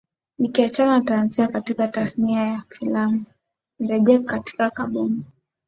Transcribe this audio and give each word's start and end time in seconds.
nikiachana 0.39 0.97
na 0.99 1.05
taanzia 1.05 1.47
katika 1.47 1.87
tasnia 1.87 2.41
ya 2.41 2.63
filamu 2.69 3.25
nirejee 3.79 4.19
katika 4.19 4.69
kambumbu 4.69 5.23